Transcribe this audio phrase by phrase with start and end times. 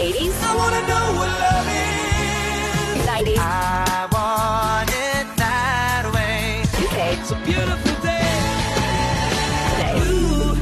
[0.00, 3.06] 80s, I wanna know what love is.
[3.06, 6.62] 90s, I want it that way.
[6.84, 8.34] UK, It's a beautiful day.
[9.70, 9.96] today.
[10.00, 10.56] You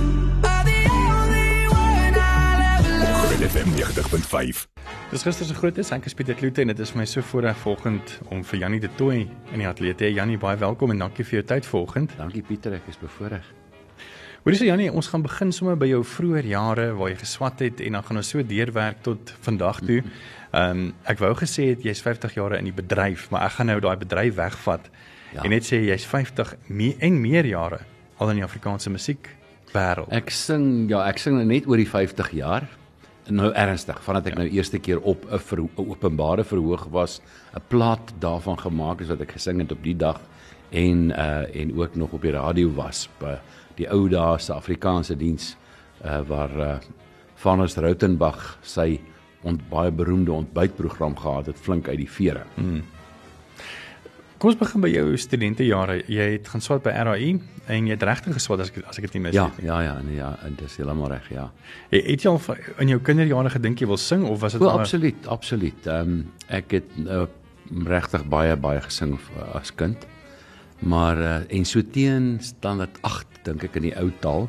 [0.53, 3.29] are the only one I'll ever love.
[3.29, 4.67] Groot FM 90.5.
[5.11, 7.57] Dis gister se groot is, ek is Pieter Kloete en dit is my so voorreg
[7.63, 9.23] volgend om vir Jannie de Tooi
[9.55, 10.11] in die ateljee te hê.
[10.19, 12.13] Jannie, baie welkom en dankie vir jou tyd volgend.
[12.19, 13.47] Dankie Pieter, ek is bevoorreg.
[14.45, 17.81] Hoorie so Jannie, ons gaan begin sommer by jou vroeë jare waar jy geswat het
[17.83, 19.99] en dan gaan ons so deurwerk tot vandag toe.
[20.53, 23.69] Ehm um, ek wou gesê het jy's 50 jaar in die bedryf, maar ek gaan
[23.73, 24.87] nou daai bedryf wegvat
[25.29, 25.43] Ja.
[25.45, 27.83] en net sê jy's 50 me en meer jare
[28.17, 29.29] al in die Afrikaanse musiek
[29.75, 30.09] wêreld.
[30.09, 32.65] Ek sing ja, ek sing nou net oor die 50 jaar.
[33.29, 34.41] Nou ernstig, vandat ek ja.
[34.41, 37.21] nou eerste keer op 'n verho openbare verhoog was,
[37.53, 40.21] 'n plaat daarvan gemaak is wat ek gesing het op die dag
[40.71, 43.37] en uh en ook nog op die radio was by
[43.79, 45.55] die ou dae se Afrikaanse diens
[46.05, 46.79] uh waar uh
[47.39, 48.99] Vanus Rautenbach sy
[49.47, 52.43] ont baie beroemde ontbytprogram gehad het flink uit die vere.
[52.59, 52.81] Mm.
[54.39, 55.97] Kom ons begin by jou studentejare.
[56.11, 57.31] Jy het gaan swat by RAI
[57.69, 59.67] en jy het regtig geswat as ek as ek dit nie mis Ja, het nie.
[59.67, 61.49] ja, ja, nee, ja, en dis heeltemal reg, ja.
[61.91, 64.69] Het, het jy al in jou kinderjare gedink jy wil sing of was dit O,
[64.71, 65.87] maar absoluut, absoluut.
[65.87, 67.25] Ehm um, ek het uh,
[67.87, 69.19] regtig baie baie gesing
[69.59, 70.07] as kind.
[70.79, 74.47] Maar uh, en so teen standaard 8 dink ek in die ou taal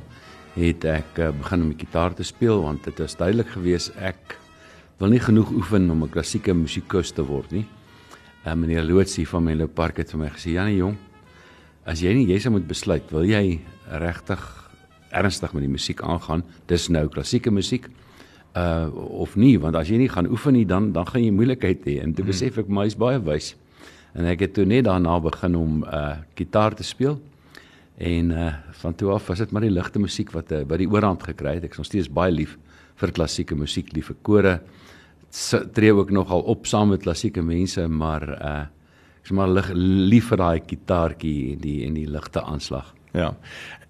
[0.54, 4.38] het ek uh, begin om die gitaar te speel want dit is duidelik gewees ek
[5.00, 7.66] wil nie genoeg oefen om 'n klassieke musikus te word nie.
[8.46, 10.98] Uh, meneer Lootsie van Menlo Park het vir my gesê, "Janie jong,
[11.86, 14.70] as jy nie jy sou moet besluit, wil jy regtig
[15.12, 17.90] ernstig met die musiek aangaan, dis nou klassieke musiek
[18.56, 19.58] uh of nie?
[19.58, 22.02] Want as jy nie gaan oefen nie dan dan gaan jy moeilikheid hê.
[22.04, 23.56] En toe besef ek maar hy's baie wys
[24.14, 27.20] en ek het toe net daarna begin om uh gitaar te speel.
[27.98, 30.90] En uh van toe af was dit maar die ligte musiek wat uh, wat die
[30.90, 31.64] oorhand gekry het.
[31.64, 32.58] Ek is nog steeds baie lief
[33.00, 34.60] vir klassieke musiek lief vir kore
[35.74, 38.62] tree ook nogal op saam met klassieke mense maar uh
[39.20, 42.94] ek is maar lig, lief vir daai gitaartjie en die en die ligte aanslag.
[43.14, 43.34] Ja.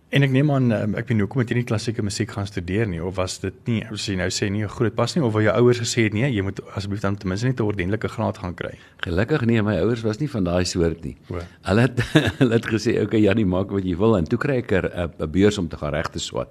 [0.10, 2.48] En ek neem aan um, ek weet nie hoekom het jy nie klassieke musiek gaan
[2.50, 5.22] studeer nie of was dit nie as jy nou sê nie 'n groot pas nie
[5.24, 7.64] of wou jou ouers gesê het nee, jy moet asseblief dan ten minste net 'n
[7.64, 8.74] ordentlike graad gaan kry.
[9.06, 11.16] Gelukkig nee, my ouers was nie van daai soort nie.
[11.30, 11.38] O.
[11.62, 12.02] Hulle het
[12.42, 15.14] hulle het gesê, "Oké okay, Jannie, maak wat jy wil." En toe kry ek 'n
[15.22, 16.50] 'n beurs om te gaan regte swat.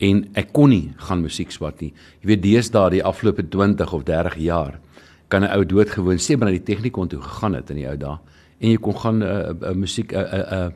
[0.00, 1.92] En ek kon nie gaan musiek swat nie.
[2.22, 4.80] Jy weet deesdae die afgelope 20 of 30 jaar
[5.28, 7.96] kan 'n ou doodgewoon sê maar na die tegnikon toe gegaan het in die ou
[7.96, 8.18] dae
[8.60, 10.70] en jy kon gaan 'n uh, uh, musiek 'n uh, 'n uh,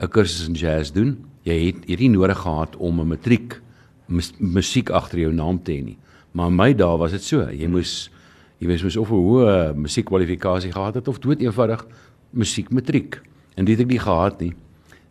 [0.00, 1.18] 'n kursus in jazz doen.
[1.44, 3.60] Jy het hierdie nodig gehad om 'n matriek
[4.06, 5.98] mus, musiek agter jou naam te hê nie.
[6.32, 7.48] Maar in my dae was dit so.
[7.50, 8.10] Jy moes
[8.60, 11.86] jy moes mos of 'n hoë musiekkwalifikasie gehad het of dood eenvoudig
[12.30, 13.20] musiek matriek.
[13.56, 14.54] En dit het ek nie gehad nie.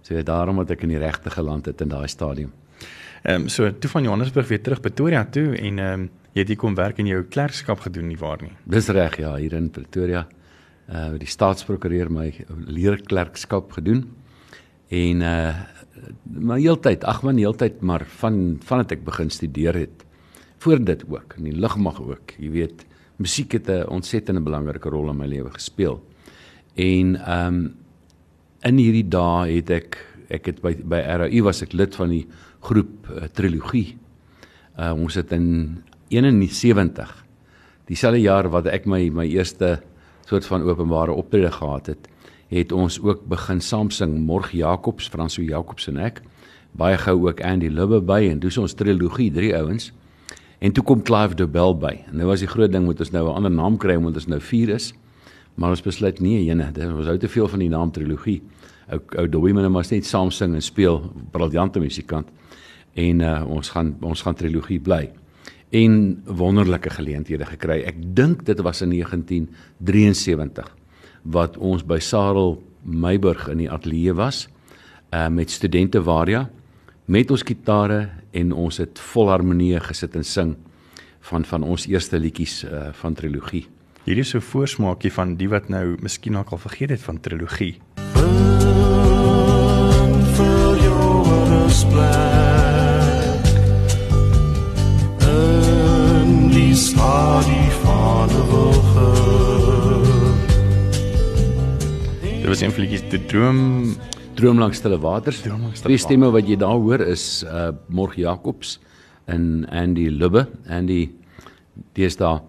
[0.01, 2.51] So daarom het ek in die regte geland het in daai stadium.
[3.23, 6.47] Ehm um, so toe van Johannesburg weer terug Pretoria toe en ehm um, jy het
[6.47, 8.51] hier kom werk en jou klerkskap gedoen nie waar nie.
[8.65, 10.27] Dis reg ja, hier in Pretoria.
[10.89, 12.33] Uh die staatsprokureur my
[12.65, 14.05] leerklerkskap gedoen.
[14.89, 15.53] En uh
[16.39, 20.05] maar heeltyd, ag man heeltyd, maar van vandat ek begin studeer het
[20.63, 22.33] voor dit ook in die lugmag ook.
[22.39, 22.85] Jy weet,
[23.19, 25.99] musiek het 'n ontsettende belangrike rol in my lewe gespeel.
[26.75, 27.75] En ehm um,
[28.61, 29.97] in hierdie dae het ek
[30.29, 32.25] ek het by by RAU was ek lid van die
[32.59, 33.97] groep uh, trilogie.
[34.77, 37.25] Uh ons het in 71
[37.85, 39.79] dieselfde jaar wat ek my my eerste
[40.25, 42.09] soort van openbare optrede gehad het,
[42.49, 46.21] het ons ook begin saam sing Morg Jacobs, Franso Jacobs en ek.
[46.77, 49.91] Baie gou ook Andy Lubbe by en dis ons trilogie, drie ouens.
[50.59, 51.93] En toe kom Clive Dobell by.
[52.09, 54.27] En nou was die groot ding moet ons nou 'n ander naam kry omdat ons
[54.27, 54.93] nou 4 is.
[55.55, 58.41] Maar ons besluit nee, jene, dit was ou te veel van die naam trilogie.
[58.89, 62.27] Ou ou Dobby moet nou maar net saam sing en speel, briljante musikant.
[62.93, 65.11] En uh, ons gaan ons gaan trilogie bly
[65.69, 67.83] en wonderlike geleenthede gekry.
[67.85, 70.78] Ek dink dit was in 1973
[71.23, 74.47] wat ons by Sarel Meiburg in die ateljee was
[75.11, 76.49] uh met studente Varia
[77.05, 80.55] met ons gitare en ons het vol harmonie gesit en sing
[81.31, 83.67] van van ons eerste liedjies uh van trilogie.
[84.05, 87.81] Hierdie is so voorsmaakie van die wat nou miskien ook al vergeet het van trilogie.
[88.13, 93.45] Burn for your splek
[95.19, 99.48] En die stadie van de woge
[102.49, 103.59] Dit was een van die liedjies, die droom
[104.33, 105.43] Droom langs stille waters.
[105.45, 108.79] Droom langs stille Twee stemme wat jy daar hoor is uh Morg Jacobs
[109.29, 110.47] en Andy Lubbe.
[110.65, 111.11] Andy
[111.93, 112.41] deesdae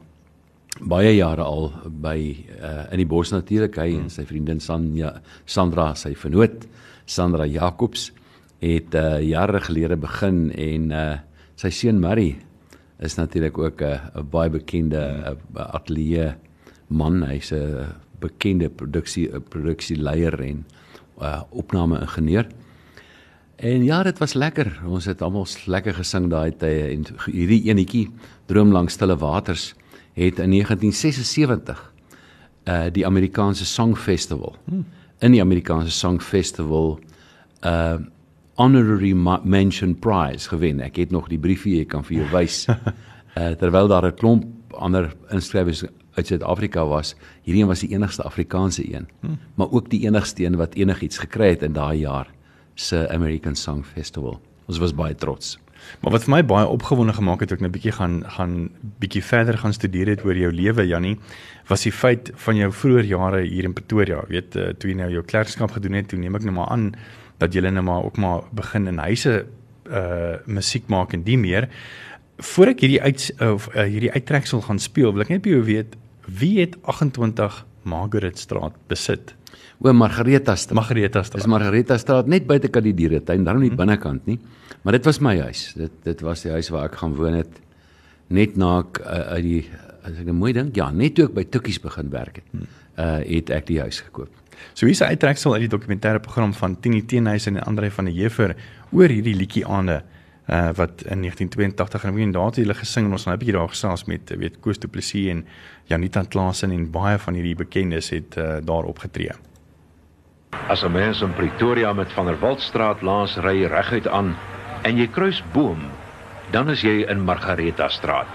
[0.88, 5.90] baie jare al by uh in die bos natuurlik hy en sy vriendin Sanja Sandra
[5.92, 6.64] sy vernoot
[7.04, 8.08] Sandra Jacobs
[8.64, 11.08] het uh jare gelede begin en uh
[11.60, 12.38] sy seun Murray
[13.04, 16.38] is natuurlik ook 'n 'n baie bekende ateljee
[16.88, 17.20] man.
[17.22, 20.66] Hy's 'n bekende produksie 'n produksieleier en
[21.20, 22.46] uh, opname ingenieur.
[23.56, 24.80] En ja, dit was lekker.
[24.86, 28.08] Ons het almal lekker gesing daai tye en hierdie enetjie
[28.46, 29.74] Droom langs stille waters
[30.16, 31.92] het in 1976
[32.64, 34.56] uh die Amerikaanse Song Festival.
[34.64, 34.86] Hmm.
[35.18, 36.98] In die Amerikaanse Song Festival
[37.64, 37.98] uh
[38.54, 39.12] honorary
[39.44, 40.80] mention prize gewen.
[40.80, 42.64] Ek het nog die briefie ek kan vir jou wys.
[42.68, 45.84] uh terwyl daar 'n klomp ander inskrywings
[46.14, 49.38] uit Suid-Afrika was, hierdie een was die enigste Afrikaanse een, hmm.
[49.54, 52.30] maar ook die enigste een wat enigiets gekry het in daai jaar
[52.74, 54.40] se American Song Festival.
[54.66, 55.58] Ons was baie trots.
[56.00, 59.58] Maar wat vir my baie opgewonde gemaak het ook 'n bietjie gaan gaan bietjie verder
[59.58, 61.18] gaan studeer het oor jou lewe Jannie,
[61.66, 64.24] was die feit van jou vroeë jare hier in Pretoria.
[64.28, 66.94] Weet, uh, toe jy nou jou klerkskap gedoen het, toe neem ek nou maar aan
[67.38, 69.46] dat jy nou maar ook maar begin in huise
[69.90, 71.68] uh musiek maak en die meer.
[72.40, 75.64] Voor ek hierdie uit of uh, hierdie uittreksel gaan speel, wil ek net by jou
[75.66, 75.96] weet
[76.40, 79.34] wie het 28 Margaret Straat besit?
[79.80, 80.76] O, Margareta Straat.
[80.76, 81.42] Margareta Straat.
[81.42, 83.80] Dis Margareta Straat net buite kan die dieretuin, dan nie hmm.
[83.80, 84.38] binnekant nie.
[84.84, 85.70] Maar dit was my huis.
[85.76, 87.60] Dit dit was die huis waar ek gaan woon het
[88.30, 89.62] net na ek uh, uit die
[90.06, 92.68] as ek 'n mooi ding, ja, net toe ek by Tukkies begin werk het.
[92.96, 94.30] Uh het ek die huis gekoop.
[94.74, 98.14] So hier's 'n uittreksel uit die dokumentêre program van Tini Teenhuis en Andre van der
[98.14, 98.56] Heever
[98.92, 100.02] oor hierdie liedjie aande
[100.48, 103.56] uh wat in 1982 en wie daar het hulle gesing en ons het 'n bietjie
[103.58, 105.46] daar gesels met weet Koos Du Plessis en
[105.84, 109.30] Janita Klaasen en baie van hierdie bekendes het uh, daar opgetree.
[110.68, 114.36] As 'n mens in Pretoria met van der Waldstraat langs ry reguit aan
[114.82, 115.78] en jy kruis Boom,
[116.50, 118.26] dan is jy in Margareta Straat.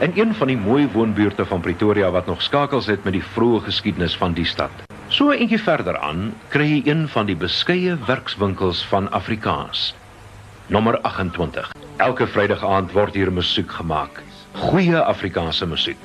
[0.00, 3.60] In een van die mooi woonbuurte van Pretoria wat nog skakels het met die vroeë
[3.60, 4.70] geskiedenis van die stad.
[5.08, 9.94] So eentjie verder aan kry jy een van die beskeie werkswinkels van Afrikaans.
[10.66, 11.70] Nommer 28.
[11.96, 14.18] Elke Vrydag aand word hier musiek gemaak.
[14.58, 16.00] Goeie Afrikaanse musiek.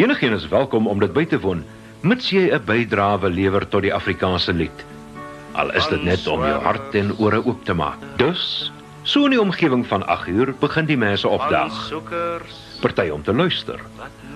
[0.00, 1.60] Enigeen is welkom om dit by te woon
[2.00, 4.84] mits jy 'n bydrae lewer tot die Afrikaanse lied.
[5.52, 7.98] Al is dit net om jou hart en ore oop te maak.
[8.16, 8.72] Dus,
[9.02, 11.92] so in die omgewing van 8 uur begin die mense opdag.
[12.80, 13.80] Party om te luister.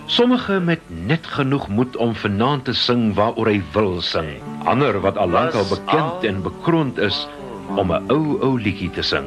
[0.06, 4.28] Sommige met net genoeg moed om vanaand te sing waaroor hy wil sing.
[4.64, 7.26] Ander wat al lank al bekend en bekroond is
[7.68, 9.26] om 'n ou ou liedjie te sing.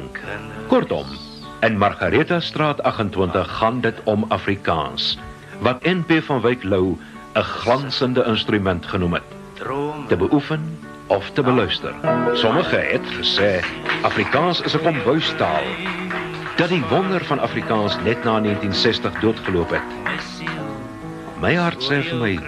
[0.66, 1.06] Kortom,
[1.60, 5.18] in Margareta Straat 28 gaan dit om Afrikaans
[5.58, 6.96] wat NP van Wyk Lou
[7.34, 9.28] 'n glansende instrument genoem het.
[10.08, 11.94] Te beoefen of te beluister.
[12.32, 13.64] Sommige het gesê
[14.02, 15.62] Afrikaans is 'n kombuistaal.
[16.56, 19.88] Dat die wonder van Afrikaans net na 1960 doodgeloop het.
[21.40, 22.38] My hart sê vir my,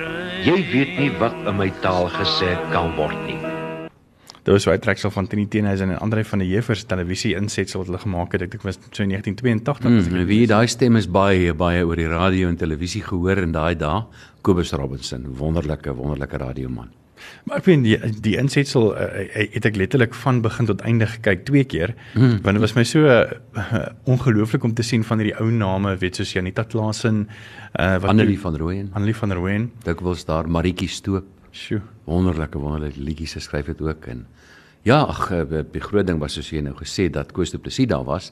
[0.43, 3.50] jy weet nie wat in my taal gesê kan word nie.
[4.43, 7.79] Dit was 'n uittreksel van Tini Teenhuisen en Andre van der Heever se televisie insetsel
[7.79, 8.43] wat hulle gemaak het.
[8.43, 10.09] Ek dink was so 1982.
[10.09, 13.77] Hmm, wie daai stem is baie baie oor die radio en televisie gehoor in daai
[13.77, 14.05] dae.
[14.41, 16.89] Kobus Robinson, wonderlike wonderlike radioman.
[17.45, 19.09] Maar ek weet die die insetsel uh,
[19.55, 22.39] het ek letterlik van begin tot einde gekyk twee keer hmm.
[22.45, 26.21] want dit was my so uh, ongelooflik om te sien van hierdie ou name weet
[26.21, 30.89] soos Janita Klaasen uh, wat Annelie van Rooyen Annelie van Rooyen dit was daar Maritjie
[30.89, 31.81] Stoop Sjoe.
[32.05, 34.27] Wonderlike wonderlike liedjies geskryf het ook en
[34.87, 35.29] ja, ag
[35.73, 38.31] die groot ding was soos jy nou gesê dat Koos de Plessis daar was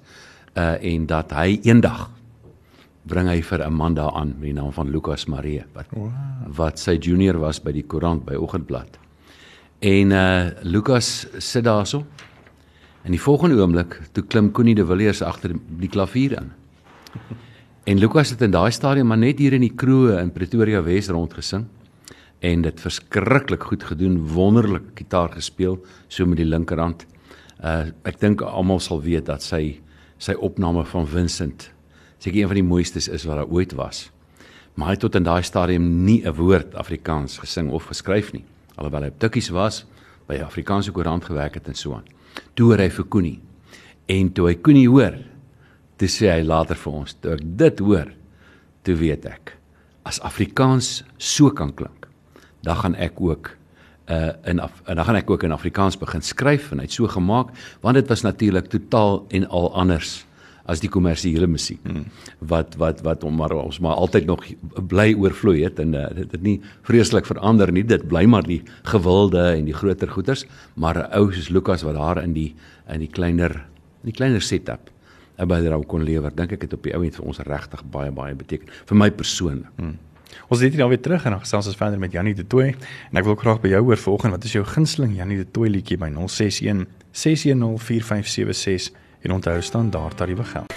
[0.55, 2.09] uh en dat hy eendag
[3.09, 6.13] bring hy vir Amanda aan met die naam van Lukas Marie wat wow.
[6.57, 8.99] wat sy junior was by die koerant by Oggendblad.
[9.81, 12.05] En uh Lukas sit daarso.
[13.03, 16.53] En die volgende oomblik toe klim Connie de Villiers agter die klavier in.
[17.89, 21.09] En Lukas het in daai stadium maar net hier in die kroeg in Pretoria Wes
[21.09, 21.65] rond gesing
[22.41, 25.79] en dit verskriklik goed gedoen, wonderlik gitaar gespeel
[26.09, 27.07] so met die linkerhand.
[27.59, 29.81] Uh ek dink almal sal weet dat sy
[30.19, 31.71] sy opname van Vincent
[32.19, 34.09] seker een van die mooistes is wat daar ooit was.
[34.75, 38.45] Maar hy het tot in daai stadium nie 'n woord Afrikaans gesing of geskryf nie,
[38.77, 39.87] alhoewel hy op Tukkies was,
[40.27, 42.05] by Afrikaanse koerant gewerk het en so aan.
[42.55, 43.41] Toe hoor hy vir Koenie.
[44.07, 45.19] En toe hy Koenie hoor,
[45.97, 48.13] toe sê hy later vir ons, toe ek dit hoor,
[48.83, 49.59] toe weet ek
[50.09, 51.98] as Afrikaans so kan klink,
[52.63, 53.57] dan gaan ek ook
[54.09, 57.07] uh in Af en dan gaan ek ook in Afrikaans begin skryf en hy't so
[57.07, 60.29] gemaak want dit was natuurlik totaal en al anders
[60.69, 62.05] as die kommersiële musiek hmm.
[62.51, 64.45] wat wat wat om maar ons maar altyd nog
[64.91, 68.61] bly oorvloei het en uh, dit het nie vreeslik verander nie dit bly maar die
[68.91, 72.55] gewilde en die groter goeders maar 'n ou soos Lukas wat daar in die
[72.89, 73.65] in die kleiner
[74.03, 74.91] in die kleiner setup
[75.39, 77.85] by die rou kon lewer dink ek het op die ou end vir ons regtig
[77.91, 79.97] baie baie beteken vir my persoonlik hmm.
[80.49, 82.75] Ons het hier nou weer terug en dan gesels ons verder met Janie de Tooy
[83.11, 85.69] en ek wil graag by jou hoor vanoggend wat is jou gunsteling Janie de Tooy
[85.69, 90.75] liedjie by 061 610 4576 En onthou standaard tariewe geld.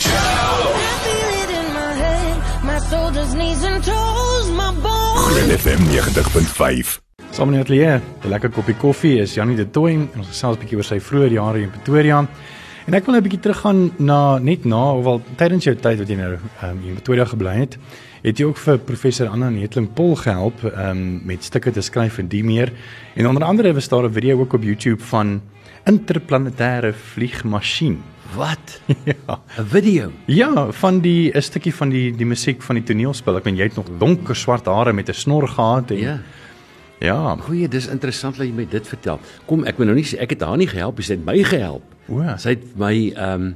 [3.81, 5.21] toes, my bones.
[5.25, 6.99] Groot FM 90.5.
[7.31, 10.55] Saam in die ateljee, 'n lekker koppie koffie is Janie de Tooi en ons gesels
[10.55, 12.27] 'n bietjie oor sy vroeë jare in Pretoria.
[12.85, 15.97] En ek wil nou 'n bietjie teruggaan na net na of wel tydens jou tyd
[15.97, 17.77] wat jy nou um, in Pretoria gebly het.
[18.21, 22.27] Het jy ook vir professor Anna Netling Pol gehelp um, met stukke te skryf en
[22.29, 22.69] die meer.
[23.17, 25.41] En onder andere was daar 'n video ook op YouTube van
[25.89, 27.97] interplanetêre vliegmasjien.
[28.35, 28.81] Wat?
[29.09, 29.41] ja.
[29.57, 30.11] 'n Video.
[30.25, 33.37] Ja, van die 'n stukkie van die die musiek van die toneelspel.
[33.37, 36.19] Ek meen jy het nog donker swart hare met 'n snor gehad en Ja.
[36.99, 37.35] Ja.
[37.39, 39.19] Goeie, dis interessant dat jy my dit vertel.
[39.45, 41.83] Kom, ek wil nou nie sê ek het haar nie gehelp, sy het my gehelp.
[42.07, 42.21] O.
[42.37, 43.55] Sy het my ehm um,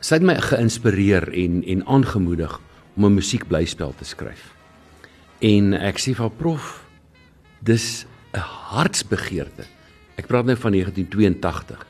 [0.00, 2.60] sy het my geïnspireer en en aangemoedig
[2.96, 4.54] om 'n musiekblyspel te skryf.
[5.38, 6.84] En ek sê vir haar, prof,
[7.60, 8.38] dis 'n
[8.72, 9.64] hartsbegeerte.
[10.16, 11.86] Ek praat nou van 1982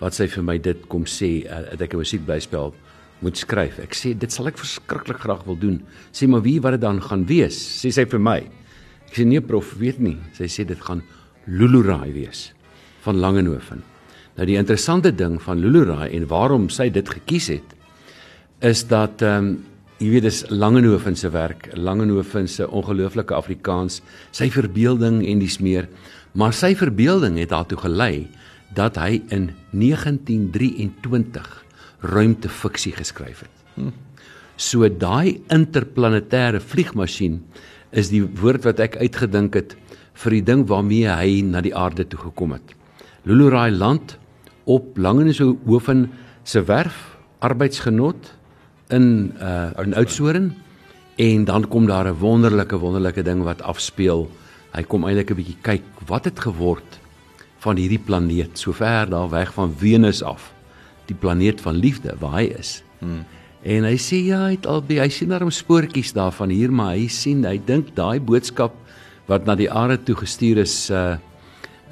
[0.00, 2.74] wat sy vir my dit kom sê uh, dat ek 'n musiekblyspel
[3.20, 3.78] moet skryf.
[3.78, 5.82] Ek sê dit sal ek verskriklik graag wil doen.
[6.12, 7.56] Sê maar wie wat dit dan gaan wees?
[7.56, 8.38] Sê sy vir my.
[9.08, 10.16] Ek sê nee prof, weet nie.
[10.32, 11.02] Sy sê dit gaan
[11.46, 12.52] Lulurai wees
[13.02, 13.82] van Langenhoven.
[14.36, 17.76] Nou die interessante ding van Lulurai en waarom sy dit gekies het
[18.60, 19.69] is dat ehm um,
[20.00, 23.98] jy weet dis Langenhoven se werk, Langenhoven se ongelooflike Afrikaans,
[24.32, 25.90] sy verbeelding en dis meer,
[26.32, 28.14] maar sy verbeelding het daartoe gelei
[28.76, 31.50] dat hy in 1923
[32.00, 33.92] ruimtefiksie geskryf het.
[34.56, 37.42] So daai interplanetêre vliegmasjien
[37.92, 39.76] is die woord wat ek uitgedink het
[40.24, 42.72] vir die ding waarmee hy na die aarde toe gekom het.
[43.28, 44.16] Lulurai land
[44.64, 46.06] op Langehoven
[46.44, 48.39] se werf, arbeidsgenot
[48.90, 50.54] in uh in Oudtshoorn
[51.16, 54.30] en dan kom daar 'n wonderlike wonderlike ding wat afspeel.
[54.72, 56.98] Hy kom eintlik 'n bietjie kyk wat het geword
[57.58, 60.52] van hierdie planeet so ver daar weg van Venus af.
[61.06, 62.82] Die planeet van liefde waar hy is.
[62.98, 63.24] Hmm.
[63.62, 66.72] En hy sê ja, hy het al by hy sien daar 'n spoortjies daarvan hier,
[66.72, 68.72] maar hy sien hy dink daai boodskap
[69.26, 71.16] wat na die aarde toe gestuur is uh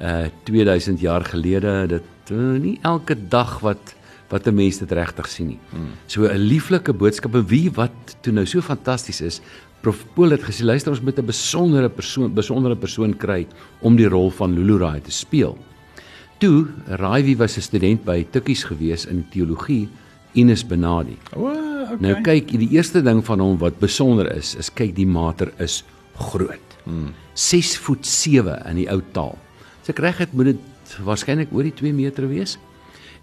[0.01, 3.95] uh 2000 jaar gelede, dit uh, nie elke dag wat
[4.29, 5.59] wat 'n mens dit regtig sien nie.
[5.69, 5.91] Hmm.
[6.05, 9.41] So 'n lieflike boodskap en wie wat toe nou so fantasties is,
[9.81, 13.47] Prof Pool het gesê luister ons moet 'n besondere persoon besondere persoon kry
[13.81, 15.57] om die rol van Lulurai te speel.
[16.37, 19.89] Toe Raiwi was 'n student by Tukkies gewees in teologie,
[20.33, 21.17] Ines Benadi.
[21.35, 21.97] O, okay.
[21.99, 25.83] Nou kyk, die eerste ding van hom wat besonder is, is kyk die mater is
[26.15, 26.77] groot.
[26.83, 27.13] Hmm.
[27.33, 29.37] 6 voet 7 in die ou taal.
[29.81, 32.57] As ek reg het, moet dit waarskynlik oor die 2 meter wees.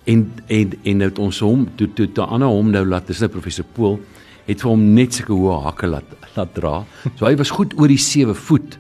[0.07, 3.21] En en en nou het ons hom toe toe toe Anna hom nou laat, dis
[3.21, 3.99] nou professor Pool
[4.47, 6.75] het vir hom net sulke hoë hakke laat laat dra.
[7.17, 8.79] So hy was goed oor die 7 voet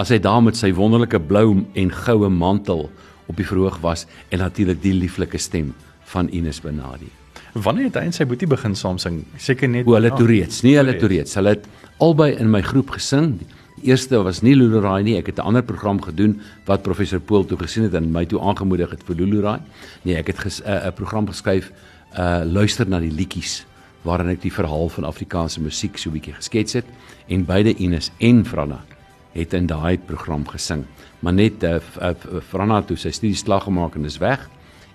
[0.00, 2.88] as hy daar met sy wonderlike blou en goue mantel
[3.30, 5.70] op die verhoog was en natuurlik die lieflike stem
[6.10, 7.10] van Ines Benadi.
[7.54, 9.20] Wanneer het hy en sy boetie begin saam sing?
[9.38, 10.64] Seker net O, hulle toe reeds.
[10.66, 11.36] Nee, hulle toe reeds.
[11.38, 11.68] Hulle het
[12.02, 13.36] albei in my groep gesing.
[13.38, 13.46] Die
[13.82, 15.16] eerste was nie Lulurai nie.
[15.16, 18.40] Ek het 'n ander program gedoen wat professor Pool toe gesien het en my toe
[18.40, 19.60] aangemoedig het vir Lulurai.
[20.02, 21.72] Nee, ek het 'n uh, program geskryf
[22.18, 23.66] uh luister na die liedjies
[24.02, 26.84] waarin ek die verhaal van Afrikaanse musiek so bietjie geskets het
[27.26, 28.84] en beide Ines en Franna
[29.32, 30.84] het in daai program gesing.
[31.20, 32.12] Maar net uh, uh,
[32.48, 34.48] Franna toe sy studie slag gemaak en is weg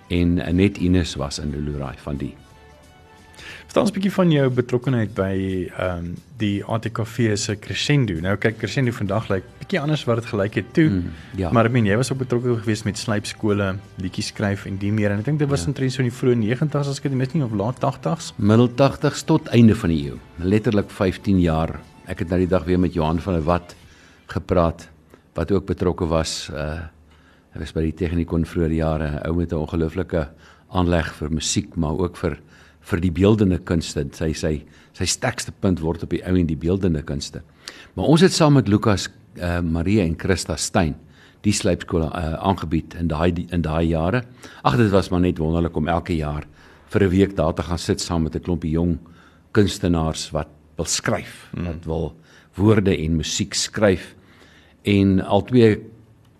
[0.08, 2.34] en uh, net Ines was in Lulurai van die
[3.70, 5.34] Vertel ons 'n bietjie van jou betrokkeheid by
[5.78, 6.06] ehm um,
[6.40, 8.14] die ATKV se Crescendo.
[8.20, 10.88] Nou kyk Crescendo vandag lyk bietjie anders wat dit gelyk het toe.
[10.88, 11.52] Mm, ja.
[11.52, 15.12] Maar ek meen jy was ook betrokke geweest met slypskole, liedjies skryf en die meer
[15.12, 15.66] en ek dink dit was Ja.
[15.68, 18.32] omtrent so in die vroeë 90's as ek dit mis nie of laat 80's.
[18.38, 20.18] middel 80s tot einde van die eeu.
[20.42, 21.78] Letterlik 15 jaar.
[22.08, 23.76] Ek het nou die dag weer met Johan van der Walt
[24.26, 24.88] gepraat
[25.34, 26.50] wat ook betrokke was.
[26.52, 26.80] Uh
[27.54, 30.28] hy was by die Technikon vroeër jare, 'n ou met 'n ongelooflike
[30.72, 32.38] aanleg vir musiek, maar ook vir
[32.80, 34.06] vir die beeldende kunste.
[34.12, 37.42] Sy sy sy sterkste punt word op die ou en die beeldende kunste.
[37.94, 39.08] Maar ons het saam met Lukas
[39.38, 40.96] uh Marie en Christa Stein
[41.46, 44.24] die slypskole uh, aangebied in daai in daai jare.
[44.62, 46.46] Ag dit was maar net wonderlik om elke jaar
[46.90, 48.98] vir 'n week daar te gaan sit saam met 'n klompie jong
[49.52, 51.64] kunstenaars wat wil skryf, mm.
[51.64, 52.14] wat wil
[52.54, 54.14] woorde en musiek skryf
[54.82, 55.78] en al twee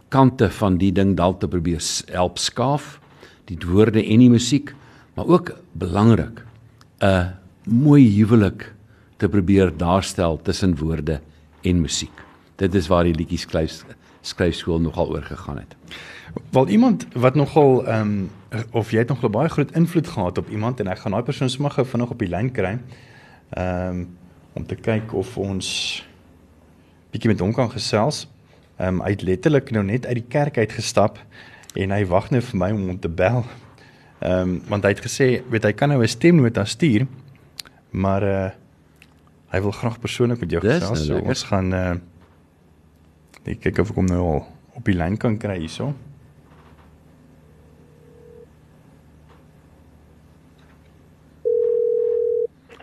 [0.09, 2.99] kante van die ding dalk te probeer help skaaf,
[3.45, 4.75] die woorde en die musiek,
[5.15, 6.45] maar ook belangrik
[7.01, 8.73] 'n mooi huwelik
[9.17, 11.21] te probeer daarstel tussen woorde
[11.63, 12.23] en musiek.
[12.57, 13.85] Dit is waar die liedjies skryf
[14.21, 15.77] skryfskool nogal oor gegaan het.
[16.51, 18.31] Wel iemand wat nogal ehm um,
[18.71, 21.49] of jy het nogal baie groot invloed gehad op iemand en ek gaan daai persoon
[21.51, 22.79] sommer gou vinnig op die lyn kry.
[23.51, 24.09] Ehm um,
[24.53, 25.69] om te kyk of ons
[27.11, 28.27] bietjie met hom kan gesels.
[28.77, 31.19] Ehm um, hy het letterlik nou net uit die kerk uitgestap
[31.75, 33.45] en hy wag nou vir my om hom te bel.
[34.21, 37.07] Ehm um, want hy het gesê, weet hy kan nou 'n stemnota stuur,
[37.91, 38.51] maar uh
[39.51, 41.09] Hy wil graag persoonlik met jou Dis gesels.
[41.09, 41.99] nou So, ons gaan uh
[43.51, 44.41] ek kyk of ek hom nou al
[44.79, 45.91] op die lyn kan kry hierso.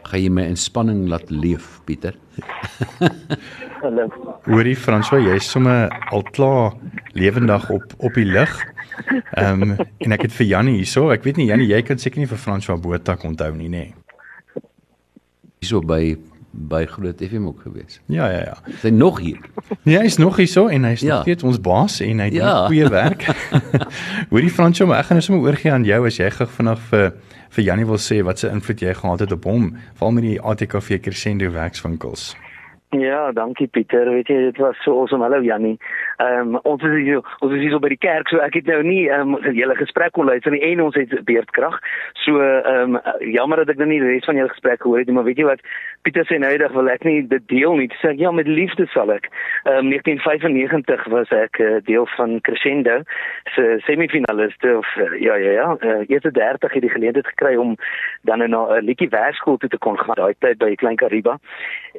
[0.07, 2.17] Gaan jy my inspanning laat leef, Pieter?
[3.83, 4.07] Hallo.
[4.47, 6.75] Hoorie François, jy's sommer al klaar
[7.15, 8.57] lewendig op op die lig.
[9.37, 11.09] Ehm um, en ek het vir Jannie hierso.
[11.13, 13.83] Ek weet nie Jannie, jy kan seker nie vir François Botak onthou nie, nê?
[13.91, 14.63] Nee.
[15.61, 16.15] Hierso by
[16.57, 17.99] by Groot FM ook gewees.
[18.09, 18.55] Ja, ja, ja.
[18.81, 19.37] Sy nog hier.
[19.85, 21.13] Nee, hy's nog hierso en hy's Ja.
[21.19, 22.65] nog steeds ons baas en hy doen Ja.
[22.65, 23.27] goeie werk.
[24.31, 27.13] Hoorie François, maar ek gaan nou sommer oorgie aan jou as jy gou vinnig vir
[27.49, 30.39] vir Jannie wil sê wat se invloed jy gehad het op hom, veral met die
[30.41, 32.33] ATKV Crescendo werkswinkels.
[32.89, 34.09] Ja, dankie Pieter.
[34.09, 35.21] Weet jy, dit was so awesome.
[35.21, 35.77] Hallo Jannie.
[36.23, 38.69] Ehm um, ons is hier ons is hier so by die kerk, so ek het
[38.71, 41.75] nou nie ehm um, julle gesprek kon luister nie en ons het beerdkrag.
[42.23, 45.11] So ehm um, jammer dat ek nou nie die res van julle gesprek gehoor het
[45.11, 45.65] nie, maar weet jy wat?
[46.07, 47.89] Pieter sê nou eendag wil ek nie dit deel nie.
[47.99, 49.27] Sê ek ja, met liefde sal ek.
[49.65, 53.01] Ehm um, 1995 was ek uh, deel van Crescendo
[53.57, 57.75] se semifinaliste of uh, ja ja ja, uh, eerste 30 het die geleentheid gekry om
[58.23, 61.35] dan na 'n liedjie werkskool toe te kon gaan daai tyd by Klein Kariba.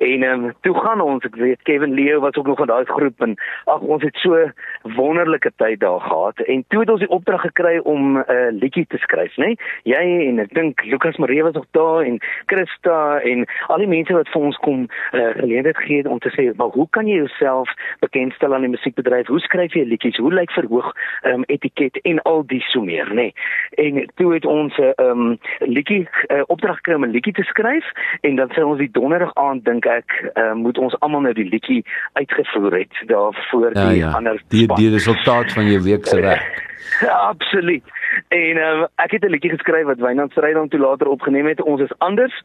[0.01, 3.21] En ehm um, gaan ons, ek weet Kevin Leo was ook nog in daai groep
[3.21, 4.51] en ag ons het so
[4.83, 8.87] wonderlike tyd daar gehad en toe het ons die opdrag gekry om 'n uh, liedjie
[8.87, 9.47] te skryf, né?
[9.47, 9.57] Nee?
[9.83, 14.13] Jy en ek dink Lukas Maree was nog daar en Christa en al die mense
[14.13, 17.17] wat vir ons kom uh, geleentheid gee het om te sê, maar hoe kan jy
[17.17, 17.71] jouself
[18.01, 19.27] bekendstel aan die musiekbedryf?
[19.27, 20.17] Hoe skryf jy liedjies?
[20.17, 20.93] Hoe lyk verhoog
[21.23, 23.15] um, etiket en al die so meer, né?
[23.15, 23.35] Nee?
[23.71, 27.93] En toe het ons 'n um, liedjie uh, opdrag gekry om 'n liedjie te skryf
[28.21, 31.49] en dan sê ons die donderdag aand dink ek uh, moet ons almal nou die
[31.49, 31.83] liedjie
[32.21, 34.11] uitgevoer het daarvoor Ja die ja.
[34.21, 34.81] ander Die span.
[34.83, 36.65] die resultaat van jou week se werk.
[37.33, 37.85] Absoluut.
[38.29, 41.63] En ehm um, ek het 'n liedjie geskryf wat Wynand Strydom toe later opgeneem het.
[41.63, 42.43] Ons is anders.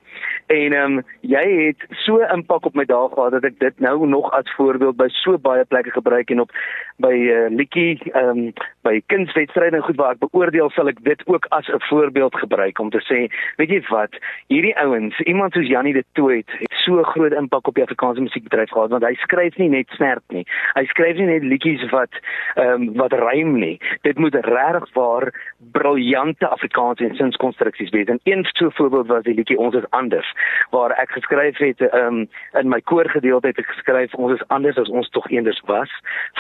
[0.48, 4.08] En ehm um, jy het so impak op my dae gehad dat ek dit nou
[4.08, 6.52] nog as voorbeeld by so baie plekke gebruik en op
[6.98, 11.22] by uh, liedjie ehm um, by kunswedstryde en goed waar ek beoordeel sal ek dit
[11.28, 14.14] ook as 'n voorbeeld gebruik om te sê, weet jy wat,
[14.48, 18.70] hierdie ouens, iemand soos Jannie de Tooy het so groot impak op die Afrikaanse musiekbedryf
[18.70, 20.46] gehad want hy skryf nie net snert nie.
[20.74, 22.14] Hy skryf nie net liedjies wat
[22.56, 23.80] ehm um, wat rym nie.
[24.02, 25.32] Dit moet regtig waar
[25.72, 28.08] briljante Afrikaanse en sinskonstruksies wees.
[28.08, 30.34] En een so voorbeeld was die liedjie Ons is anders
[30.70, 32.28] waar ek geskryf het um,
[32.60, 35.92] in my koorgedeelte het ek geskryf ons is anders as ons tog eenders was.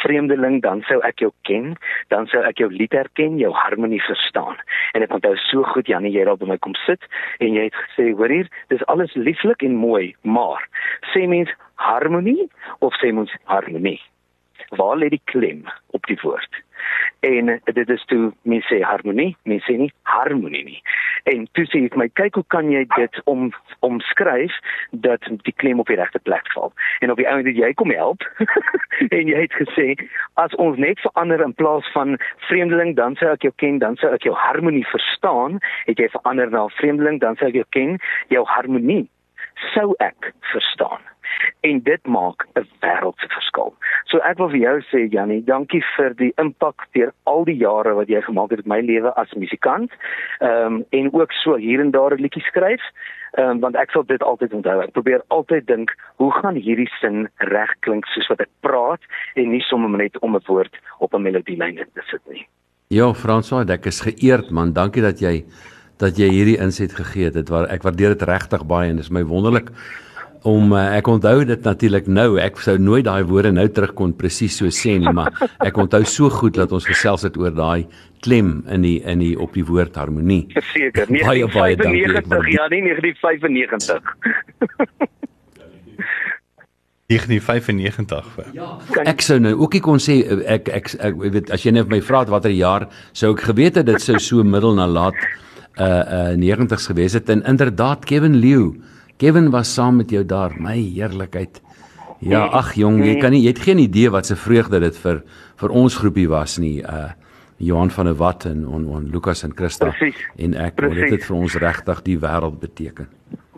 [0.03, 1.73] Vreemdeling, dan sou ek jou ken,
[2.13, 4.59] dan sou ek jou lied herken, jou harmonie verstaan.
[4.93, 7.05] En ek onthou so goed Janie jy daar by my kom sit
[7.39, 10.61] en jy het gesê, hoor hier, dis alles lieflik en mooi, maar
[11.13, 13.99] sê mens harmonie of sê mens harmonie?
[14.77, 16.63] Waar lê die klem op die woord?
[17.23, 20.81] En dit is toe mense sê harmonie, mense sê nie harmonie nie.
[21.31, 23.45] En toe sê ek my kyk hoe kan jy dit om
[23.87, 24.57] omskryf
[25.05, 26.73] dat die klem op die regte plek val.
[26.99, 28.27] En op die ouend het jy kom help
[29.17, 29.87] en jy het gesê
[30.43, 32.17] as ons net verander in plaas van
[32.49, 36.51] vreemdeling dan sou ek jou ken, dan sou ek jou harmonie verstaan, het jy verander
[36.51, 37.95] na vreemdeling dan sou ek jou ken,
[38.35, 39.05] jou harmonie
[39.73, 41.01] sou ek verstaan
[41.61, 43.73] en dit maak 'n wêreldse verskil.
[44.05, 47.93] So ek wil vir jou sê Jannie, dankie vir die impak deur al die jare
[47.93, 49.91] wat jy gemaak het op my lewe as musikant.
[50.39, 52.81] Ehm um, en ook so hier en daar 'n liedjie skryf.
[53.31, 54.81] Ehm um, want ek sal dit altyd onthou.
[54.81, 59.01] Ek probeer altyd dink, hoe gaan hierdie sin reg klink soos wat ek praat
[59.35, 62.47] en nie sommer net om 'n woord op 'n melodielyn te sit nie.
[62.87, 64.73] Ja, François, ek is geëerd man.
[64.73, 65.43] Dankie dat jy
[66.01, 67.33] dat jy hierdie inset gegee het.
[67.37, 69.69] Dit waar ek waardeer dit regtig baie en dit is my wonderlik
[70.43, 72.35] om uh, ek onthou dit natuurlik nou.
[72.41, 75.31] Ek sou nooit daai woorde nou terug kon presies so sê nie, maar
[75.63, 77.85] ek onthou so goed dat ons gesels het oor daai
[78.23, 80.45] klem in die in die op die woord harmonie.
[80.51, 84.03] Verseker, Baie, baie dankie, ek 1995 waardeer- ja, nie 1995.
[87.07, 88.53] 1995.
[88.55, 88.77] Ja.
[89.05, 91.73] Ek sou nou ook nie kon sê eh, ek ek, ek, ek weet as jy
[91.75, 95.17] net my vra watter jaar sou ek geweet het dit sou so middel na laat
[95.77, 97.29] uh uh 90s gewees het.
[97.29, 98.73] En inderdaad Kevin Leeu
[99.17, 100.53] Kevin was saam met jou daar.
[100.57, 101.61] My heerlikheid.
[102.19, 105.23] Ja ag jong jy kan nie jy het geen idee wat se vreugde dit vir
[105.55, 107.11] vir ons groepie was nie uh
[107.63, 109.85] Johan van der Walt en on, on Lukas en Christa.
[109.85, 110.15] Presies.
[110.35, 113.07] en ek dit het vir ons regtig die wêreld beteken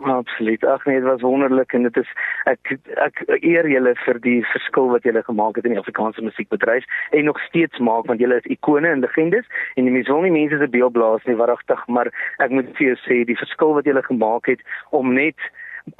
[0.02, 0.64] Absoluut.
[0.64, 2.08] Ag nee, dit was wonderlik en dit is
[2.44, 6.84] ek ek eer julle vir die verskil wat julle gemaak het in die Afrikaanse musiekbedryf
[7.16, 10.34] en nog steeds maak want julle is ikone en legendes en die mense wil nie
[10.34, 12.12] mense se beeld blaas nie waaragtig, maar
[12.44, 15.48] ek moet vir jou sê die verskil wat julle gemaak het om net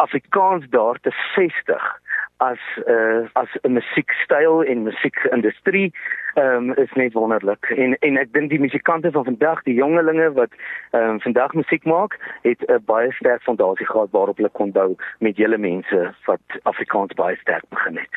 [0.02, 1.88] Afrikaans daar te vestig
[2.36, 5.92] as uh, as 'n musiekstyl en musiekindustrie
[6.34, 7.64] ehm um, is net wonderlik.
[7.76, 10.52] En en ek dink die musikante van vandag, die jongelinge wat
[10.90, 14.94] ehm um, vandag musiek maak, het 'n baie sterk fondasie gehad waarop hulle kon bou
[15.18, 18.14] met julle mense wat Afrikaans baie sterk begin het.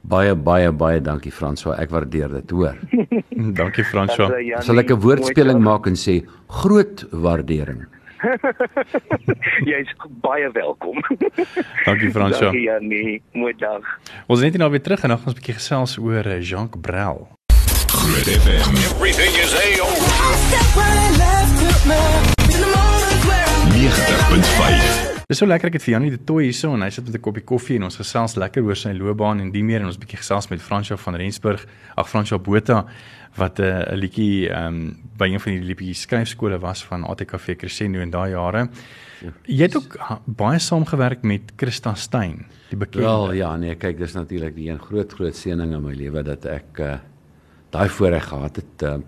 [0.00, 1.78] Baie baie baie dankie François.
[1.80, 2.76] Ek waardeer dit, hoor.
[3.60, 4.28] Dankie François.
[4.28, 7.86] Jannie, Sal ek 'n woordspeling maak en sê groot waardering.
[9.70, 9.90] Jy's
[10.24, 11.00] baie welkom.
[11.84, 12.40] Dankie François.
[12.40, 13.22] Dankie Jannie.
[13.32, 13.82] Mooi dag.
[14.26, 16.40] Ons is net nou weer terug en dan gaan ons 'n bietjie gesels oor eh,
[16.40, 17.28] Jacques Brel.
[17.94, 19.94] Groot FM Everything is A-OK.
[23.74, 24.34] Step right left to me.
[24.34, 25.14] In the moments where I'm 90.5.
[25.28, 27.20] Dis so lekker ek het vir Janie de Tooi hierso en hy sit met 'n
[27.20, 30.18] koppie koffie en ons gesels lekker oor sy loopbaan en die meer en ons bietjie
[30.18, 32.86] gesels met Fransjo van Rensburg, ag Fransjo Botha
[33.36, 37.04] wat 'n uh, 'n liedjie ehm um, by een van die liedjie skryfskole was van
[37.04, 38.68] ATKV Crescendo in daai jare.
[39.46, 43.06] Jy het ook baie saamgewerk met Christa Stein, die bekende.
[43.06, 46.44] Wel ja, nee, kyk, dis natuurlik die een groot groot seëning in my lewe dat
[46.44, 46.98] ek uh
[47.70, 48.82] daai voorreg gehad het.
[48.82, 48.98] Uh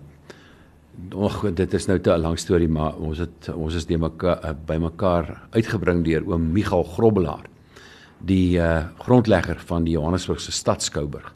[1.13, 4.39] Och, dit is nou te 'n lang storie, maar ons het ons is die mekaar
[4.43, 7.45] uh, by mekaar uitgebring deur oom Michael Grobbelaar,
[8.17, 11.33] die uh grondlegger van die Johannesburgse Stadskouburg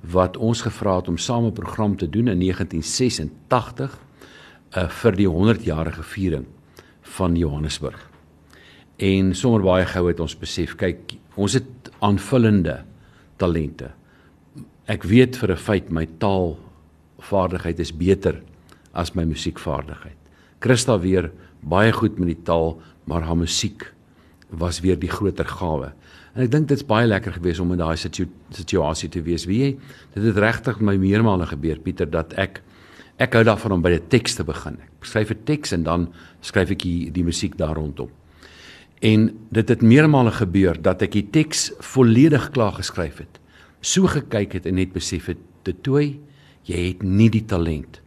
[0.00, 3.98] wat ons gevra het om saam 'n program te doen in 1986
[4.76, 6.46] uh vir die 100-jarige viering
[7.02, 8.10] van Johannesburg.
[8.96, 12.84] En sommer baie gou het ons besef, kyk, ons het aanvullende
[13.36, 13.90] talente.
[14.86, 18.42] Ek weet vir 'n feit my taalvaardigheid is beter
[18.94, 20.16] as my musiekvaardigheid.
[20.64, 21.30] Christa weer
[21.60, 22.78] baie goed met die taal,
[23.10, 23.90] maar haar musiek
[24.54, 25.92] was weer die groter gawe.
[26.34, 29.46] En ek dink dit's baie lekker geweest om in daai situ situasie te wees.
[29.46, 29.70] Wie jy,
[30.16, 32.62] dit het regtig my meermale gebeur Pieter dat ek
[33.22, 34.80] ek hou daarvan om by die teks te begin.
[34.98, 36.08] Ek skryf 'n teks en dan
[36.42, 38.10] skryf ek die, die musiek daar rondom.
[39.00, 43.38] En dit het meermale gebeur dat ek die teks volledig klaar geskryf het.
[43.80, 46.18] So gekyk het en net besef het, "Dit toe,
[46.64, 48.00] jy het nie die talent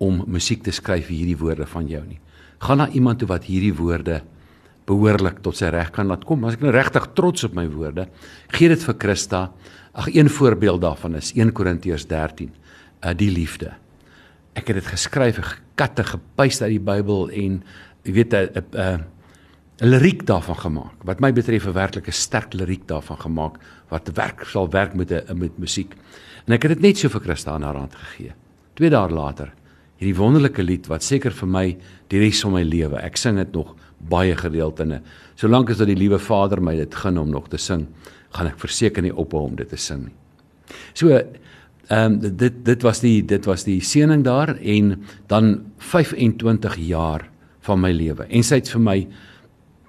[0.00, 2.18] om musiek te skryf vir hierdie woorde van jou nie.
[2.64, 4.22] Gaan na iemand toe wat hierdie woorde
[4.88, 6.44] behoorlik tot sy reg kan laat kom.
[6.48, 8.08] As ek nou regtig trots op my woorde,
[8.56, 9.44] gee dit vir Christa.
[9.92, 12.50] Ag een voorbeeld daarvan is 1 Korintiërs 13,
[13.04, 13.74] uh die liefde.
[14.56, 17.62] Ek het dit geskryf, gekatte gepuist uit die Bybel en
[18.04, 19.04] jy weet 'n 'n
[19.80, 20.96] 'n liriek daarvan gemaak.
[21.04, 23.58] Wat my betref 'n werklike sterk liriek daarvan gemaak
[23.88, 25.94] wat werk sal werk met 'n met musiek.
[26.46, 28.32] En ek het dit net so vir Christa aan haar hand gegee.
[28.74, 29.52] Twee dae later
[30.00, 31.64] hierdie wonderlike lied wat seker vir my
[32.10, 32.96] die res van my lewe.
[33.04, 33.74] Ek sing dit nog
[34.10, 35.02] baie gereeld in 'n
[35.36, 37.86] solank as dat die liewe Vader my dit gun om nog te sing,
[38.32, 40.16] gaan ek verseker nie ophou om dit te sing nie.
[40.94, 46.76] So ehm um, dit dit was die dit was die seëning daar en dan 25
[46.76, 47.28] jaar
[47.60, 48.26] van my lewe.
[48.30, 49.08] En sy het vir my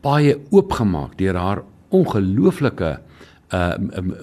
[0.02, 3.00] baie oopgemaak deur haar ongelooflike
[3.54, 3.74] uh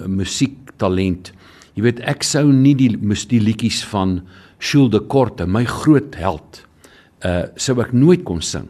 [0.06, 1.32] musiektalent.
[1.74, 2.96] Jy weet ek sou nie die
[3.28, 4.22] die liedjies van
[4.58, 6.64] Jules de Korte, my groot held,
[7.26, 8.68] uh sou ek nooit kon sing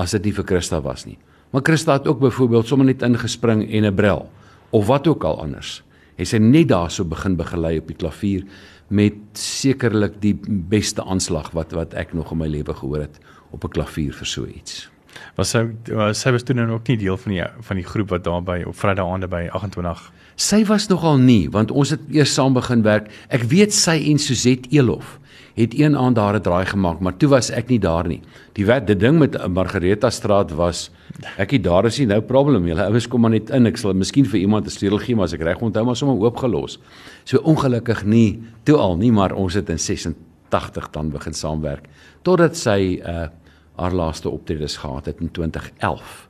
[0.00, 1.18] as dit nie vir Christa was nie.
[1.52, 4.30] Maar Christa het ook byvoorbeeld sommer net ingespring en 'n brel
[4.70, 5.82] of wat ook al anders.
[6.16, 8.44] Hy sê net daarso begin begelei op die klavier
[8.88, 13.18] met sekerlik die beste aanslag wat wat ek nog in my lewe gehoor het
[13.50, 14.90] op 'n klavier vir so iets.
[15.36, 18.10] Was sy uh, sy was toe nou ook nie deel van die van die groep
[18.10, 22.00] wat daar by op Vrydag aande by 28 Sy was nogal nie want ons het
[22.10, 23.06] eers saam begin werk.
[23.30, 25.20] Ek weet sy en Suzette Elof
[25.54, 28.20] het een aand daar 'n draai gemaak, maar toe was ek nie daar nie.
[28.52, 30.90] Die wat die ding met Margareta Straat was
[31.38, 32.66] ek het daar is nie nou probleem.
[32.66, 33.66] Julle ouens kom maar net in.
[33.66, 36.16] Ek sal miskien vir iemand 'n sleutel gee, maar as ek reg onthou maar sommer
[36.16, 36.78] oopgelos.
[37.24, 41.84] So ongelukkig nie toe al nie, maar ons het in 86 dan begin saamwerk
[42.22, 43.28] totdat sy uh
[43.76, 46.28] haar laaste optredes gehad het in 2011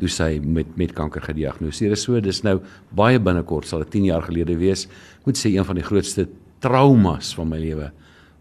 [0.00, 2.04] toe sy met met kanker gediagnoseer is.
[2.06, 2.58] So dis nou
[2.96, 4.86] baie binnekort sal dit 10 jaar gelede wees.
[5.26, 6.28] Moet sê een van die grootste
[6.64, 7.90] traumas van my lewe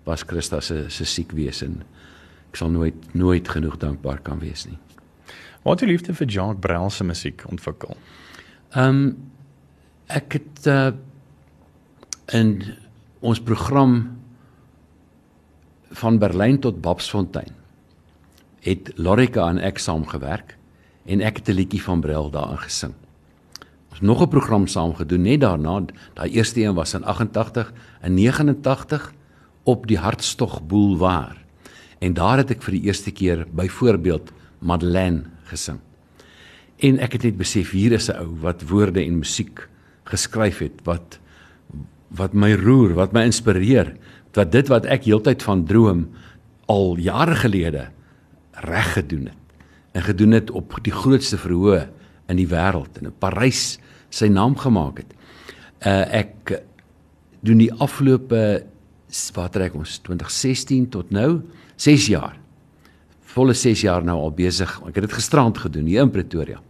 [0.07, 1.81] was Christa se se siek wees en
[2.51, 4.77] ek sal nooit nooit genoeg dankbaar kan wees nie.
[5.63, 7.97] Wat het jy liefde vir Jacques Brel se musiek ontwikkel?
[8.75, 9.17] Ehm um,
[10.07, 10.91] ek het uh
[12.33, 12.61] in
[13.19, 13.97] ons program
[15.91, 17.51] van Berlyn tot Babsfontein
[18.63, 20.55] het Lorika en ek saamgewerk
[21.05, 22.93] en ek het 'n liedjie van Brel daarin gesing.
[23.91, 25.85] Ons nog 'n program saam gedoen net daarna.
[26.13, 29.13] Daai eerste een was in 88 en 89
[29.63, 31.37] op die Hartstog Boulevard.
[31.99, 35.79] En daar het ek vir die eerste keer byvoorbeeld Madeleine gesing.
[36.77, 39.67] En ek het net besef hier is 'n ou wat woorde en musiek
[40.03, 41.19] geskryf het wat
[42.07, 43.95] wat my roer, wat my inspireer,
[44.33, 46.09] wat dit wat ek heeltyd van droom
[46.65, 47.89] al jare gelede
[48.53, 49.39] reg gedoen het.
[49.91, 51.87] En gedoen het op die grootste verhoog
[52.27, 52.97] in die wêreld.
[52.97, 53.79] En in Parys
[54.13, 55.13] sy naam gemaak het.
[55.85, 56.61] Uh ek uh,
[57.43, 58.63] doen die afgelope
[59.35, 61.41] wat trek ons 2016 tot nou
[61.75, 62.37] 6 jaar.
[63.33, 64.69] Volle 6 jaar nou al besig.
[64.87, 66.61] Ek het dit gisterand gedoen hier in Pretoria.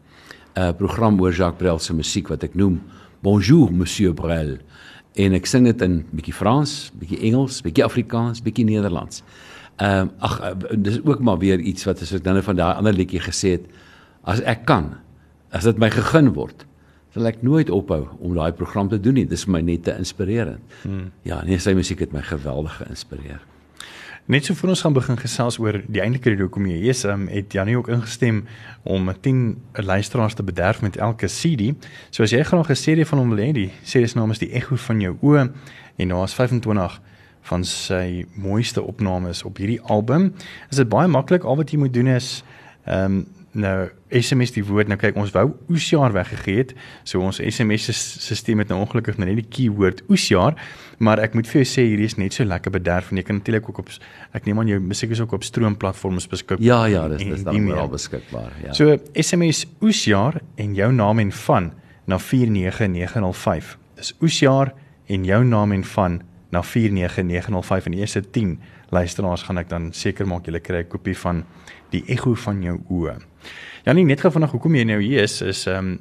[0.55, 2.81] 'n program oor Jacques Brel se musiek wat ek noem
[3.21, 4.57] Bonjour Monsieur Brel.
[5.15, 9.23] En ek sing dit in bietjie Frans, bietjie Engels, bietjie Afrikaans, bietjie Nederlands.
[9.81, 12.75] Ehm um, ag uh, dis ook maar weer iets wat as ek nou van daai
[12.75, 13.65] ander liedjie gesê het,
[14.23, 14.93] as ek kan,
[15.49, 16.65] as dit my gegeen word,
[17.13, 19.25] sal ek nooit ophou om daai program te doen nie.
[19.29, 20.61] Dis vir my net te inspirerend.
[20.83, 21.09] Hmm.
[21.25, 23.41] Ja, nee, sy musiek het my geweldig geïnspireer.
[24.25, 27.25] Net so voor ons gaan begin gesels oor die eintlike rede hoekom jy is, um,
[27.27, 28.45] het Janie ook ingestem
[28.87, 29.41] om 10
[29.83, 31.73] luisteraars te bederf met elke CD.
[32.09, 34.39] So as jy graag 'n CD van hom wil hê, die CD se naam is
[34.39, 35.51] Die Ekko van jou oë
[35.97, 37.01] en daar's 25
[37.49, 40.31] van sy mooiste opnames op hierdie album.
[40.71, 41.43] Is dit baie maklik.
[41.43, 42.41] Al wat jy moet doen is
[42.83, 46.73] ehm um, nou SMS die woord nou kyk ons wou oesjaar weggegee het.
[47.07, 50.57] So ons SMS stelsel het nou ongelukkig nou net die keyword oesjaar,
[50.97, 53.39] maar ek moet vir jou sê hierdie is net so lekker bederf en jy kan
[53.41, 53.93] natuurlik ook op
[54.33, 56.65] ek neem aan jou musiek is ook op stroomplatforms beskikbaar.
[56.65, 58.73] Ja, ja, dis dis dan oral beskikbaar, ja.
[58.77, 61.71] So SMS oesjaar en jou naam en van
[62.09, 63.77] na 49905.
[64.01, 64.73] Dis oesjaar
[65.13, 66.21] en jou naam en van
[66.53, 68.55] na 49905 en die eerste 10
[68.93, 71.43] luisteraars gaan ek dan seker maak julle kry 'n kopie van
[71.91, 73.17] die ekko van jou oë.
[73.85, 75.99] Janie net gou vanaand hoekom jy nou hier is is ehm um,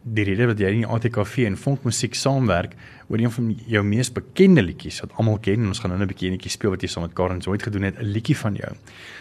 [0.00, 2.72] die rede wat jy in die ATKV en Fonkmusiek saamwerk
[3.10, 6.08] oor een van jou mees bekende liedjies wat almal ken en ons gaan nou 'n
[6.08, 8.72] bietjie enetjie speel wat jy saam met Karen Zoid gedoen het, 'n liedjie van jou.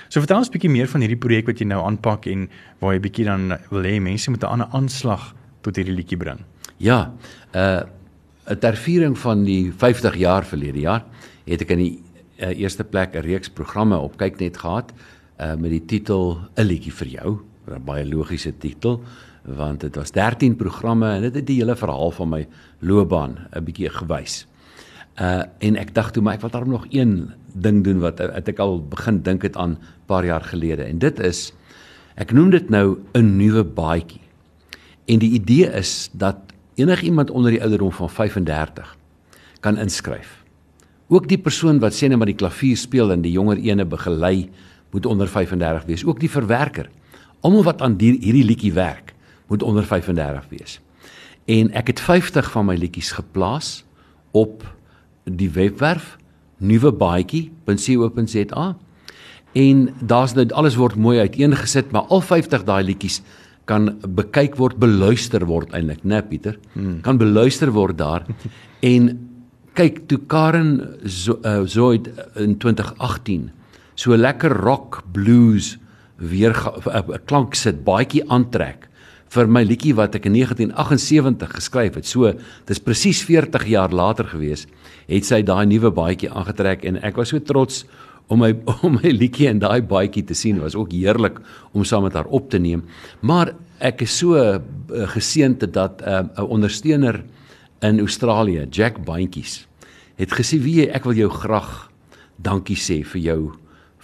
[0.07, 2.99] So vertel ons bietjie meer van hierdie projek wat jy nou aanpak en waar jy
[2.99, 6.39] bietjie dan wil hê mense moet 'n ander aanslag tot hierdie liedjie bring.
[6.77, 7.11] Ja,
[7.53, 7.81] uh
[8.49, 11.05] 'n terviering van die 50 jaar verlede jaar
[11.45, 11.95] het ek in die
[12.41, 14.93] uh, eerste plek 'n reeks programme op kyknet gehad
[15.38, 19.03] uh met die titel 'n liedjie vir jou, 'n baie logiese titel
[19.45, 22.47] want dit was 13 programme en dit het die hele verhaal van my
[22.79, 24.47] loopbaan 'n bietjie gewys.
[25.21, 28.47] Uh en ek dink toe maar ek wil daarom nog een ding doen wat, wat
[28.47, 31.53] ek al begin dink het aan paar jaar gelede en dit is
[32.15, 34.21] ek noem dit nou 'n nuwe baadjie.
[35.05, 36.48] En die idee is dat
[36.79, 38.97] enigiemand onder die ouderdom van 35
[39.59, 40.43] kan inskryf.
[41.09, 44.49] Ook die persoon wat sê net maar die klavier speel en die jonger ene begelei
[44.93, 46.05] moet onder 35 wees.
[46.05, 46.89] Ook die verwerker.
[47.41, 49.13] Almal wat aan die, hierdie liedjie werk,
[49.47, 50.79] moet onder 35 wees.
[51.49, 53.83] En ek het 50 van my liedjies geplaas
[54.37, 54.63] op
[55.23, 56.17] die webwerf
[56.59, 58.75] nuwebaadjie.co.za.
[59.53, 63.21] En daar's nou alles word mooi uiteengesit, maar al 50 daai liedjies
[63.69, 66.58] kan bekyk word, beluister word eintlik, né Pieter?
[66.73, 66.99] Hmm.
[67.05, 68.25] Kan beluister word daar.
[68.82, 69.12] en
[69.77, 70.73] kyk, toe Karen
[71.05, 72.10] Zo- uh, Zoid
[72.41, 73.49] in 2018
[73.99, 75.77] so lekker rock blues
[76.17, 78.88] weer 'n klank sit, baadjie aantrek
[79.29, 82.05] vir my liedjie wat ek in 1978 geskryf het.
[82.05, 82.34] So,
[82.65, 84.65] dis presies 40 jaar later gewees,
[85.08, 87.86] het sy daai nuwe baadjie aangetrek en ek was so trots
[88.29, 88.53] om my
[88.85, 90.61] om my liedjie in daai baadjie te sien.
[90.61, 91.39] Was ook heerlik
[91.73, 92.85] om saam met haar op te neem.
[93.25, 94.59] Maar ek is so uh,
[95.15, 97.23] geseënd dat 'n uh, ondersteuner
[97.81, 99.67] in Australië, Jack Bandjies,
[100.15, 101.89] het gesê wie jy, ek wil jou graag
[102.35, 103.41] dankie sê vir jou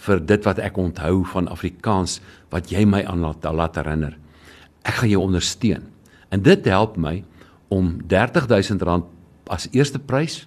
[0.06, 2.20] vir dit wat ek onthou van Afrikaans
[2.52, 4.16] wat jy my aan laat laat herinner.
[4.84, 5.82] Ek gaan jou ondersteun.
[6.30, 7.24] En dit help my
[7.68, 8.82] om R30000
[9.46, 10.46] as eerste prys,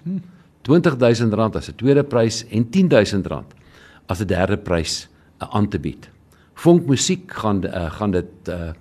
[0.68, 3.59] R20000 as 'n tweede prys en R10000
[4.10, 6.10] as 'n derde prys uh, aan te bied.
[6.54, 8.72] Vonk Musiek gaan uh, gaan dit uh,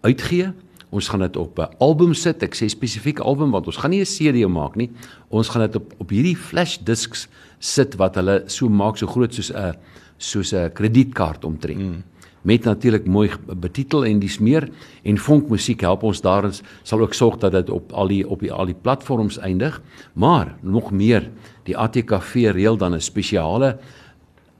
[0.00, 0.50] uitgee.
[0.90, 2.42] Ons gaan dit op 'n album sit.
[2.42, 4.90] Ek sê spesifiek album want ons gaan nie 'n CD maak nie.
[5.28, 9.34] Ons gaan dit op op hierdie flash disks sit wat hulle so maak so groot
[9.34, 9.74] soos 'n
[10.18, 11.78] soos 'n kredietkaart omtrent.
[11.78, 12.02] Mm.
[12.42, 14.68] Met natuurlik mooi betitel en dis meer
[15.02, 18.40] en Vonk Musiek help ons daarin sal ook sorg dat dit op al die op
[18.40, 19.82] die al die platforms eindig.
[20.12, 21.30] Maar nog meer,
[21.62, 23.78] die ATKV reël dan 'n spesiale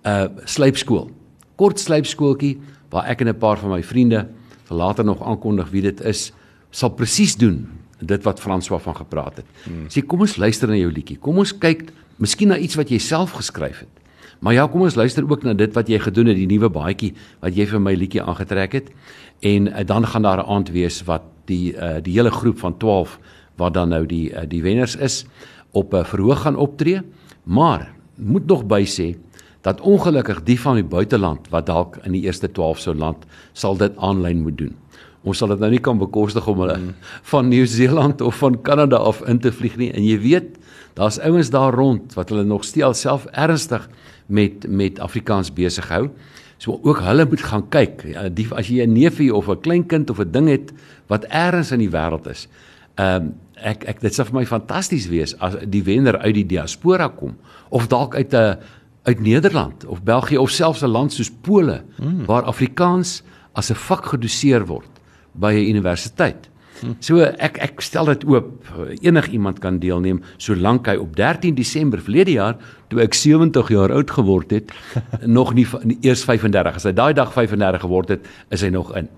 [0.06, 1.10] uh slypskool.
[1.56, 2.58] Kort slypskooltjie
[2.90, 4.28] waar ek en 'n paar van my vriende
[4.68, 6.32] sal later nog aankondig wie dit is,
[6.70, 7.68] sal presies doen
[8.02, 9.46] dit wat François van gepraat het.
[9.64, 9.86] Hmm.
[9.88, 11.18] Sê kom ons luister na jou liedjie.
[11.22, 14.00] Kom ons kyk miskien na iets wat jy self geskryf het.
[14.42, 17.12] Maar ja, kom ons luister ook na dit wat jy gedoen het, die nuwe baadjie
[17.44, 18.90] wat jy vir my liedjie aangetrek het.
[19.46, 22.76] En uh, dan gaan daar 'n aand wees wat die uh, die hele groep van
[22.78, 23.18] 12
[23.56, 25.26] wat dan nou die uh, die wenners is
[25.70, 27.02] op 'n uh, verhoog gaan optree.
[27.44, 29.14] Maar moet nog by sê
[29.62, 33.78] dat ongelukkig die van die buiteland wat dalk in die eerste 12 sou land, sal
[33.78, 34.74] dit aanlyn moet doen.
[35.22, 36.94] Ons sal dit nou nie kan bekostig om hulle mm.
[37.30, 39.92] van Nieu-Seeland of van Kanada af in te vlieg nie.
[39.94, 40.56] En jy weet,
[40.98, 43.86] daar's ouens daar rond wat hulle nog steeds self ernstig
[44.26, 46.08] met met Afrikaans besig hou.
[46.58, 48.02] So ook hulle moet gaan kyk.
[48.06, 50.72] Ja, die as jy 'n neefie of 'n kleinkind of 'n ding het
[51.06, 52.48] wat eers in die wêreld is,
[53.00, 56.48] Ehm um, ek ek dit sou vir my fantasties wees as die wenner uit die
[56.50, 57.36] diaspora kom
[57.70, 58.58] of dalk uit 'n
[59.02, 62.24] uit Nederland of België of selfs 'n land soos Pole mm.
[62.24, 64.90] waar Afrikaans as 'n vak gedoseer word
[65.32, 66.50] by 'n universiteit.
[66.98, 68.66] So ek ek stel dit oop.
[69.00, 72.56] Enig iemand kan deelneem solank hy op 13 Desember verlede jaar
[72.88, 74.72] toe ek 70 jaar oud geword het,
[75.38, 75.66] nog nie,
[76.00, 76.76] eers 35.
[76.76, 79.08] As hy daai dag 35 geword het, is hy nog in.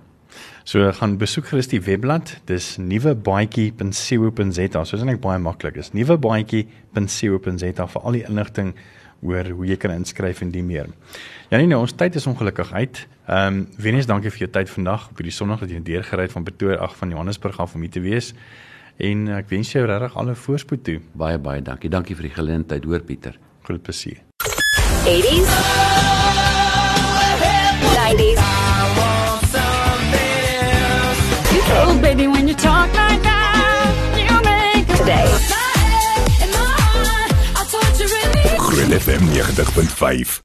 [0.64, 2.40] So gaan besoek gerus die webblad.
[2.48, 4.84] Dis nuwebaadjie.co.za.
[4.84, 5.74] So is eintlik baie maklik.
[5.76, 8.74] Dis nuwebaadjie.co.za vir al die inligting
[9.24, 10.90] oor hoe jy kan inskryf en die meer.
[11.50, 13.06] Janie, nou ons tyd is ongelukkig uit.
[13.24, 16.36] Ehm um, Venus, dankie vir jou tyd vandag op hierdie Sondag dat jy deurgery het
[16.36, 18.34] van Pretoria ag van Johannesburg af om hier te wees.
[18.96, 21.00] En ek wens jou regtig alle voorspoed toe.
[21.12, 21.90] Baie baie dankie.
[21.90, 23.38] Dankie vir die geleentheid, hoor Pieter.
[23.64, 24.20] Groot plesier.
[25.04, 25.50] 80s
[27.96, 28.52] 90s
[31.76, 35.53] Oh, baby, when you talk like that, you make a today.
[38.84, 40.42] Groot FM 90.5